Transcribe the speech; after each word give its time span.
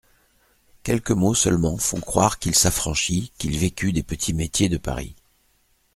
Quelques 0.81 1.11
mots 1.11 1.35
seulement 1.35 1.77
font 1.77 1.99
croire 2.01 2.39
qu'il 2.39 2.55
s'affranchit, 2.55 3.31
qu'il 3.37 3.55
vécut 3.59 3.93
des 3.93 4.01
petits 4.01 4.33
métiers 4.33 4.67
de 4.67 4.77
Paris. 4.77 5.15